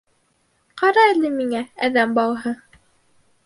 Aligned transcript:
Ҡара 0.83 1.03
әле 1.11 1.31
миңә, 1.35 1.63
әҙәм 1.91 2.19
балаһы. 2.19 2.59